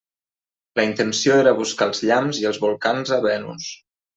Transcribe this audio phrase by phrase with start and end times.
[0.79, 3.71] La intenció era buscar els llamps i els volcans a Venus.